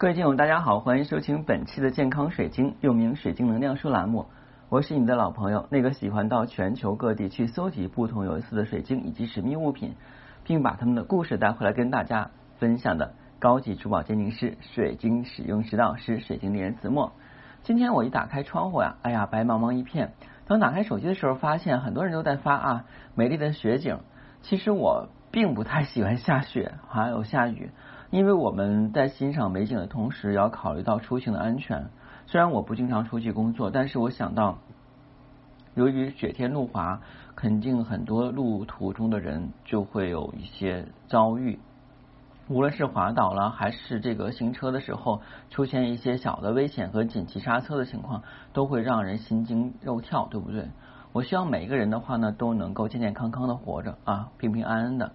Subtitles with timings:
[0.00, 4.28] 各位听友，大家好，欢迎收听本期的健康水晶，又名水晶能量书栏目。
[4.70, 9.96] 我是你的老朋友，那个喜欢到全球各地去搜集不同有意思的水晶以及神秘物品，
[10.42, 17.12] 并把他们的故事带回来跟大家分享的高级珠宝鉴定师、水晶使用指导师、水晶猎人子墨。
[17.62, 20.14] 今天我一打开窗户呀，哎呀，白茫茫一片。
[20.46, 23.98] 当打开手机的时候，发现很多人都在发啊美丽的雪景。
[24.40, 27.70] 其实我并不太喜欢下雪，还有下雨。
[28.10, 31.90] 因为我们在欣赏美景的同时，也要考虑到出行的安全。
[32.26, 34.58] 虽然我不经常出去工作，但是我想到，
[35.74, 37.00] 由于雪天路滑，
[37.36, 41.60] 肯定很多路途中的人就会有一些遭遇，
[42.48, 50.68] 无论是滑倒了，还是这个行车的时候出现一些小的危险和紧急刹车的情况，都会让人心惊肉跳，对不对？
[51.12, 55.12] 我希望每一个人的话呢，都能够健健康康的活着啊，平平安安的。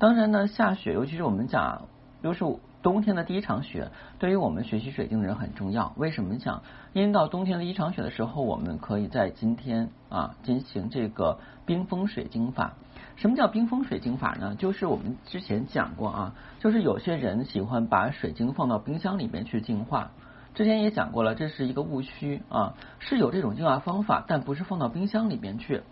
[0.00, 1.82] 当然呢，下雪，尤其是我们讲。
[2.24, 2.42] 就是
[2.82, 5.92] 冬天的第一场雪，对于我们学习水晶人很重要。
[5.98, 6.62] 为什么讲？
[6.94, 12.76] 因为到冬天的一场雪的时候，我们可以在今天啊进行这个冰封水晶法。
[13.16, 14.54] 什么叫冰封水晶法呢？
[14.54, 20.12] 就是我们之前讲过啊，就是有些人喜欢把水晶放到冰箱里面去净化。
[20.54, 25.82] 之前也讲过了，这是一个误区啊，是有这种净化方法，但不是放到冰箱里面去。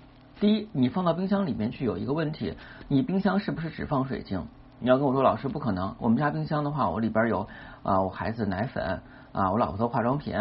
[0.40, 2.54] 第一，你放到冰箱里面去有一个问题，
[2.88, 4.46] 你冰箱是不是只放水晶？
[4.82, 7.46] 你要跟我说老师不可能，我们家冰箱的话，我里边有
[7.84, 10.36] 啊我孩子奶粉啊我老婆的化妆品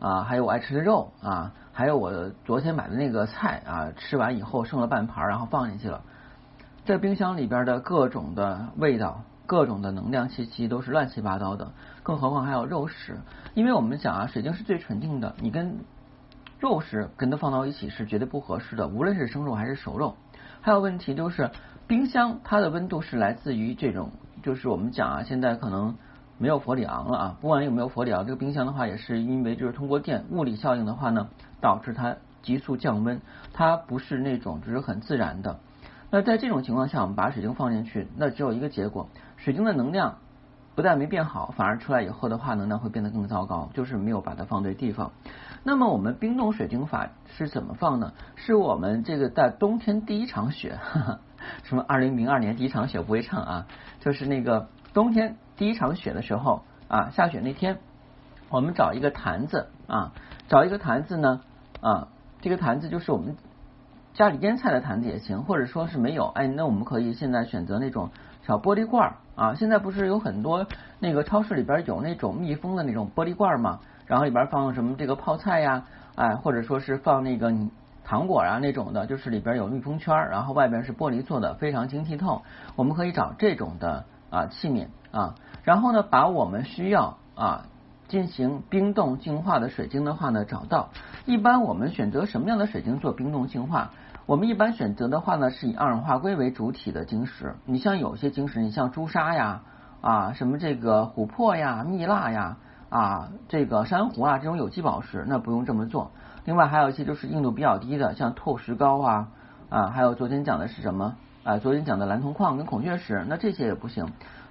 [0.00, 6.02] 啊还有我爱吃的肉啊还有我昨天买的那个菜啊吃完以后剩了半盘然后放进去了，
[6.84, 11.70] 这冰箱里边的各种的味道各种的能量气息都是乱七八糟的，
[12.02, 13.20] 更何况还有肉食，
[13.54, 15.78] 因为我们讲啊水晶是最纯净的，你跟
[16.58, 20.16] 肉食跟它放到一起是绝对不合适的，无论是生肉还是熟肉，
[20.60, 21.52] 还有问题就是。
[21.86, 24.10] 冰箱它的温度是来自于这种，
[24.42, 25.96] 就是我们讲啊，现在可能
[26.38, 31.28] 没有氟里昂了啊，不管有没有氟里昂，这个冰箱的话也是因为就是通过电物理效应的话呢，
[31.60, 33.20] 导致它急速降温，
[33.52, 35.58] 它不是那种就是很自然的。
[36.10, 40.18] 那在这种情况下，我们把水晶放进去，那只有一个结果，水晶的能量
[40.74, 45.12] 不但没变好，反而出来以后的话，能量会变得更糟糕，就是没有把它放对地方。
[45.62, 48.12] 那么我们冰冻水晶法是怎么放呢？
[48.36, 50.78] 是我们这个在冬天第一场雪。
[51.64, 51.84] 什么？
[51.86, 53.66] 二零零二年第一场雪不会唱啊，
[54.00, 57.78] 就是那个冬天第一场雪的时候啊，下雪那天，
[58.48, 60.12] 我们找一个坛子啊，
[60.48, 61.42] 找一个坛子呢
[61.80, 62.08] 啊，
[62.40, 63.36] 这个坛子就是我们
[64.14, 68.10] 家里腌菜的坛子也行，或者说是没有，哎，那我们可以现在选择那种
[68.46, 70.66] 小玻璃罐啊，现在不是有很多
[70.98, 73.80] 那个超市里边有那种密封的那种玻璃罐吗？
[74.06, 77.54] 然后里边放什么这个泡菜呀，哎，或者说是放那个。
[78.06, 82.42] 糖果啊那种的，就是里边有密封圈，然后外边是玻璃做的，非常晶剔透。
[82.76, 87.64] 我们可以找这种的啊器皿啊，然后呢，把我们需要啊
[88.06, 90.90] 进行冰冻净化的水晶的话呢找到。
[91.24, 93.92] 一般我们选择什么样的水晶做冰冻净化？
[94.26, 97.56] 我们一般选择的话呢是以二氧化硅为主体的晶石。
[97.66, 99.62] 你像有些晶石，你像朱砂呀
[100.00, 102.56] 啊什么这个琥珀呀、蜜蜡呀
[102.88, 106.10] 啊这个珊瑚啊这种有机宝石，那不用这么做。
[106.46, 109.28] 另外还有一些就是硬度比较低的，像透石膏啊
[109.68, 111.58] 啊，还有昨天讲的是什么啊？
[111.58, 114.06] 昨天讲的蓝铜矿跟孔雀石，那这些也不行。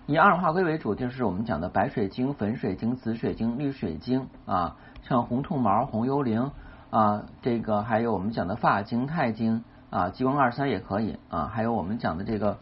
[0.05, 6.51] 以二氧化硅为主，就是我们讲的白水晶、粉水晶、紫水晶、绿水晶啊，像红兔毛、红幽灵
[6.93, 12.59] 啊，这个还有我们讲的发晶、钛晶啊，激光二三也可以啊，还有我们讲的这个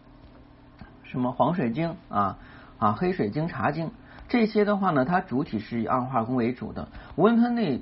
[1.04, 2.38] 什么黄水晶啊
[2.80, 3.92] 啊，黑水晶、茶晶，
[4.30, 6.88] 这些的话呢，它主体是以二化硅为主的，
[7.18, 7.82] 无论它那。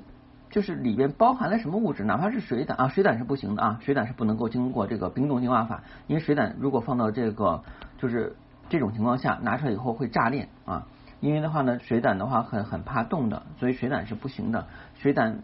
[0.50, 7.62] 就是里边包含了什么物质，哪怕是水胆啊，水胆是不行的啊，水胆是不能够经过这个冰冻净化法，因为水胆如果放到这个
[7.98, 8.34] 就是
[8.68, 10.88] 这种情况下拿出来以后会炸裂啊，
[11.20, 15.38] 因为的话呢，水胆的话很很怕冻的，所以水胆是不行的，水胆、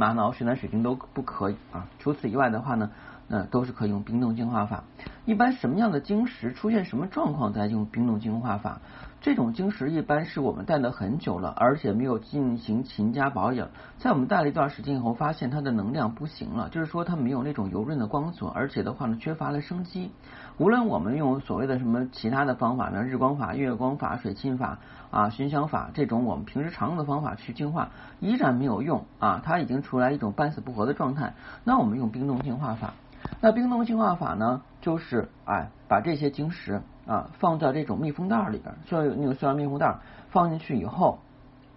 [0.00, 1.86] 玛瑙、水胆、水晶都不可以啊。
[1.98, 2.90] 除此以外的话呢，
[3.28, 4.82] 那都是可以用冰冻净化法。
[5.30, 8.80] 一般什么样的晶石出现什么状况再用冰冻净化法？
[9.20, 20.10] 这种晶石一般是我们戴了很久了，而且没有进行勤加保养，在我们戴了一段时间以后，发现它的能量不行了，就是说它没有那种油润的光泽，而且的话呢，缺乏了生机。
[20.56, 24.80] 无论我们用所谓的什么其他的方法呢，日光法、月光法、水沁法
[25.12, 31.34] 啊、熏香法这种我们平时常用的方法去净化，依然没有用啊，它已经出来一种半死不活的状态。
[31.62, 32.94] 那我们用冰冻净化法。
[33.40, 39.98] 那冰冻净化法呢，就是哎，把这些晶石啊放在这种密封袋里边，需要有那个塑料密封袋，
[40.30, 41.18] 放进去以后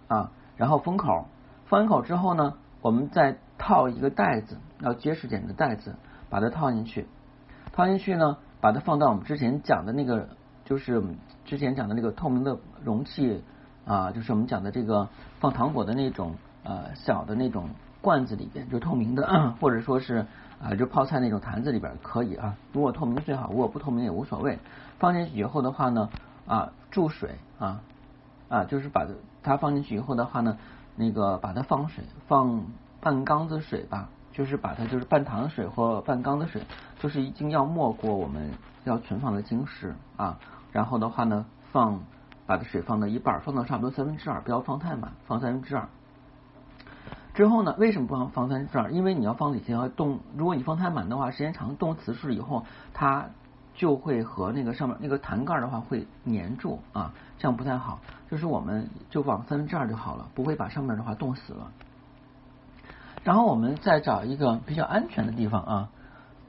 [0.08, 1.26] 啊，然后封口，
[1.66, 5.94] 封完口之后呢，我们再套一个袋子，要结实点的袋子，
[6.28, 7.06] 把它套进去，
[7.72, 10.28] 套进去呢，把它放到我们之前讲的那个，
[10.64, 11.02] 就是
[11.44, 13.42] 之前讲的那个透明的容器
[13.86, 15.08] 啊，就是我们讲的这个
[15.40, 17.70] 放糖果的那种呃小的那种
[18.00, 20.26] 罐子里边，就透明的， 或者说是
[20.62, 22.56] 啊就泡菜那种坛子里边可以啊。
[22.72, 24.58] 如果透明最好，如果不透明也无所谓。
[24.98, 26.08] 放进去以后的话呢
[26.46, 27.80] 啊注水啊
[28.48, 29.06] 啊就是把
[29.42, 30.58] 它放进去以后的话呢，
[30.96, 32.64] 那个把它放水放
[33.00, 36.62] 半缸子水吧，就是把它就是半糖水或半缸子水，
[36.98, 38.50] 就是一定要没过我们
[38.84, 40.38] 要存放的晶石啊。
[40.72, 42.00] 然后的话呢放。
[42.46, 45.88] 把它水放到一半，放到差不多三分之二，不要放太满，放三分之二。
[47.34, 48.90] 之后呢，为什么不放放三分之二？
[48.92, 53.26] 因为你要放里边要冻，如果你放太满的话，时间长冻瓷实以后，它
[53.74, 57.98] 就会和那个上面那个弹盖的话会粘住啊，这样不太好。
[58.30, 61.72] 就是我们就放三分之二就好了，不会把上面的话冻死了。
[63.24, 65.88] 然后我们再找一个比较安全的地方啊。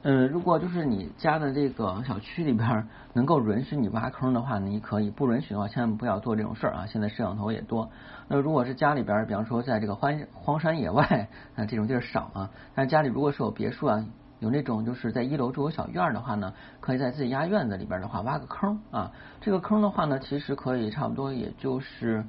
[0.07, 6.85] 嗯，如果就是你家的这个小区里边能够允许你挖坑的话呢，你可以；不允许的话，千万不要做这种事儿啊！
[6.85, 7.89] 现在摄像头也多。
[8.27, 12.51] 那如果是家里边，比方说在这个荒荒山野外，那 这种地儿少啊。
[12.75, 14.05] 但家里如果是有别墅啊，
[14.37, 19.11] 有那种就是在一楼住有小院的话呢，可以在自己家院子里边的话挖个坑啊。
[19.41, 22.23] 这个坑的话呢，其实可以差不多也就是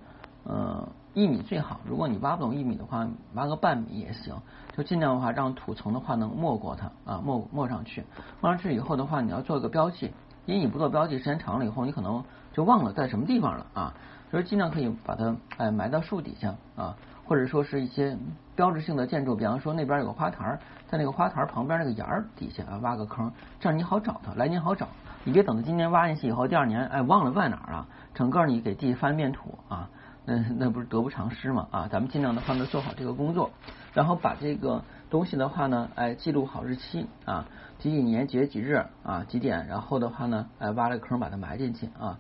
[0.45, 0.89] 呃。
[1.17, 4.35] 一米最好，如果你挖不动一米的话，挖个半米也行。
[4.77, 8.05] 就尽量的话，让土层的话能没过它啊，没没上去。
[8.43, 10.13] 没上去以后的话，你要做一个标记，
[10.45, 12.23] 因为你不做标记，时间长了以后，你可能
[12.53, 13.95] 就忘了在什么地方了啊。
[14.31, 18.15] 所以尽量可以把它哎埋到树底下啊，或者说是一些
[18.55, 24.87] 标志性的建筑，比方说那边有个花坛，在那个花坛旁边那个沿儿底下啊挖个坑，这样你好找它，来年好找。
[25.25, 29.89] 你别等到今年挖进去以后，第二年哎忘了在哪儿了，整个你给地翻遍土啊。
[30.27, 31.89] 嗯那不是得不偿失嘛啊！
[31.91, 33.53] 咱们尽量的话呢做好这个工作，
[33.95, 37.47] 然后把这个东西的话呢，哎记录好日期啊，
[37.79, 42.19] 几几年几月几日啊几点，然后的话呢，哎挖了个坑把它埋进去啊。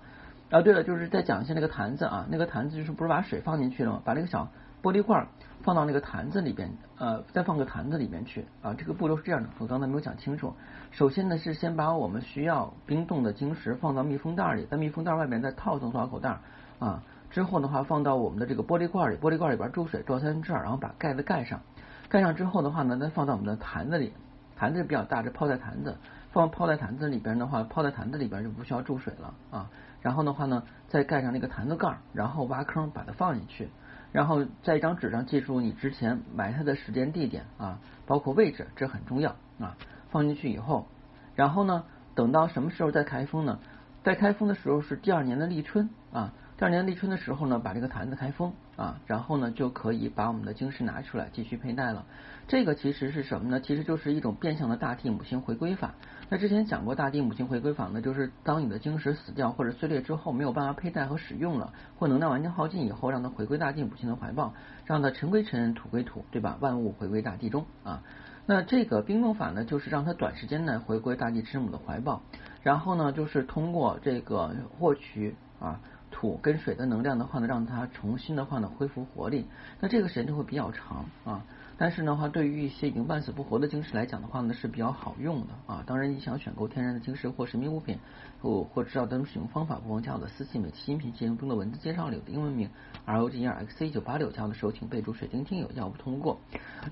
[0.50, 4.02] 啊对了，就是再讲一下那个坛子啊，那个坛子就是不是把水放进去了吗？
[4.04, 4.48] 把那个小
[4.80, 5.26] 玻璃罐
[5.62, 8.72] 放到那个坛子里边，呃，再放个坛子里边去啊。
[8.74, 10.54] 这个步骤是这样的，我刚才没有讲清楚。
[10.92, 16.38] 首先呢是先把我们需要冰冻的晶石放到密封袋里，在密封袋外面再套层塑料口袋
[16.78, 17.02] 啊。
[17.36, 21.60] 之后的话，放到我们的这个玻璃罐里，玻璃罐里边注水，注三分之二，然后把盖子盖上。
[22.08, 24.14] 盖上之后的话呢，再放到我们的坛子里，
[24.56, 25.98] 坛子比较大，这泡在坛子，
[26.32, 29.68] 放泡在坛子里边的话，泡在坛子里边就不需要注水了啊。
[30.00, 33.68] 然后的话呢，再盖上那个坛子盖，然后挖坑把它放进去，
[34.12, 39.76] 然后在一张纸上记住你之前埋它的时间、地点啊，包括位置，这很重要啊。
[40.08, 40.86] 放进去以后，
[41.34, 41.84] 然后呢，
[42.14, 43.58] 等到什么时候再开封呢？
[44.04, 46.32] 在开封的时候是第二年的立春啊。
[46.58, 52.06] 第二年立春的时候呢，把这个坛子开封啊，然后呢就可以把我们的晶石拿出来继续佩戴了。
[52.48, 53.60] 这个其实是什么呢？
[53.60, 55.94] 其实就是一种变相的大地母亲回归法。
[56.30, 64.54] 那之前讲过大地母亲回归法呢，就是当你的晶石死掉或者碎裂之后，没有办法佩戴和使用了，或能量完全耗尽以后，让它回归大地母亲的怀抱，
[64.86, 66.56] 让它尘归尘，土归土，对吧？
[66.60, 68.02] 万物回归大地中啊。
[68.46, 72.22] 那这个冰冻法呢，就是让它短时间内回归大地之母的怀抱，
[72.62, 75.80] 然后呢，就是通过这个获取啊。
[76.10, 79.46] 土跟水的能量的话呢，让它重新的话呢恢复活力，
[79.80, 81.44] 那这个时间就会比较长啊。
[81.78, 85.84] 但是的话，对于一些已经半死不活的晶石来讲的话呢，是比较好用的啊。
[85.86, 87.98] 当然，你想选购天然的晶石或神秘物品，
[88.40, 92.70] 或或知道它们使用方法，不妨加我的私信，每期音频节目中的文字介绍里的英文名
[93.04, 96.40] R O G E R X C 九八六，加我的时候请备注水晶听友，要不通过。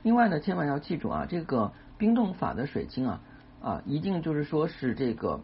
[0.03, 3.21] 另外呢，千万要记住啊，这个冰冻法的水晶啊
[3.63, 5.41] 啊，一定就是说是这个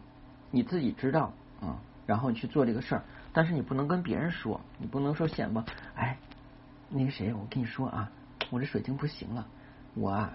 [0.51, 3.03] 你自己知道啊，然后去做这个事儿。
[3.33, 5.63] 但是你不能跟别人说，你不能说显摆，
[5.95, 6.17] 哎，
[6.89, 8.11] 那个谁，我跟你说啊，
[8.49, 9.47] 我这水晶不行了，
[9.93, 10.33] 我啊，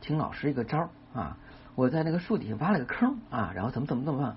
[0.00, 1.36] 听老师一个招啊，
[1.74, 4.36] 我在那个树底下挖了个坑啊，然后怎么怎么怎么办？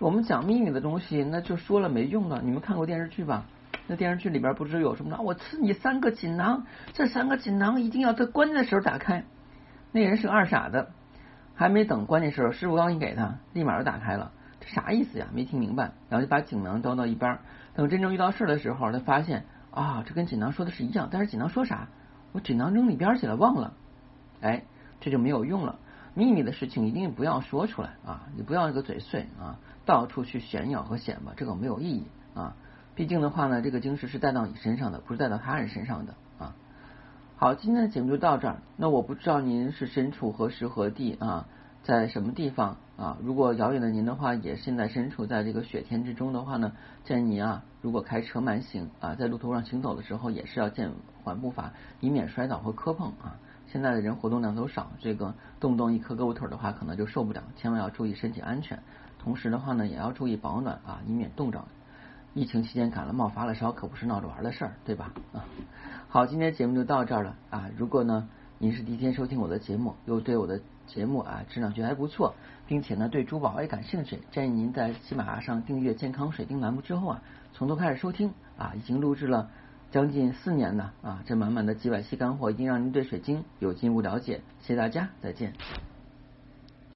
[0.00, 2.42] 我们讲秘密的东西，那就说了没用的。
[2.42, 3.44] 你们看过电视剧吧？
[3.86, 5.16] 那电视剧里边不是有什么？
[5.18, 9.24] 我赐你三个锦囊，这三个锦囊一定要在关键的时候打开。
[9.92, 10.88] 那人是个二傻子，
[11.54, 14.32] 还没等关键时候，师傅刚一给他，立马就打开了。
[14.66, 15.26] 啥意思呀？
[15.32, 17.38] 没听明白，然后就把锦囊端到一边。
[17.74, 21.88] 等真正遇到事的时候，他发现啊，这跟锦囊说的是一样，但是锦囊说啥？
[22.32, 23.74] 我锦囊扔里边去了，忘了。
[24.40, 24.64] 哎，
[25.00, 25.78] 这就没有用了。
[26.14, 28.28] 秘密的事情一定不要说出来啊！
[28.36, 32.04] 你不要这个嘴碎啊，到处去炫耀和显摆，这个没有意义
[32.34, 32.54] 啊。
[32.94, 36.54] 毕竟的话呢，这个晶石是带到你身上的，不是带到他人身上的啊。
[37.36, 38.58] 好，今天的节目就到这儿。
[38.76, 41.48] 那我不知道您是身处何时何地啊？
[41.82, 43.16] 在什么地方啊？
[43.22, 46.72] 如果遥远的您的话，也现在身处在这个雪天之中的话呢，
[47.04, 50.90] 建议您啊，如果开车慢行啊，在路途上行走的时候，也是要减
[51.22, 53.36] 缓步伐，以免摔倒和磕碰啊。
[53.66, 58.78] 现在的人活动量都少，这个动不动一磕胳膊腿的话，可能就受不了，千万要注意身体安全。
[59.18, 61.64] 同时的话呢，也要注意保暖啊，以免冻着。
[62.34, 65.12] 疫情期间感冒发了烧，可不是闹着玩的事儿，对吧？
[65.32, 65.44] 啊，
[66.08, 67.70] 好，今天节目就到这儿了啊。
[67.76, 68.28] 如果呢
[68.64, 72.34] 您是第一天收听我的节目，又对我的节目啊质量觉得还不错，
[72.66, 79.50] 并且呢对珠宝也感兴趣，建议您在喜马拉雅上订阅健康水晶栏目之后啊，从头开始收听啊，已经录制了
[79.90, 84.40] 将近四年了啊，这满满的几百期干货，一定让您对水晶有进一步了解。
[84.60, 85.52] 谢谢大家，再见。